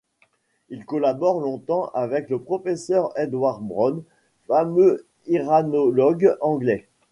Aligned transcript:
Il 0.69 0.83
collabore 0.87 1.39
longtemps 1.41 1.91
avec 1.93 2.31
le 2.31 2.39
professeur 2.41 3.11
Edward 3.19 3.61
Brown, 3.61 4.01
fameux 4.47 5.05
iranologue 5.27 6.35
anglais. 6.41 6.87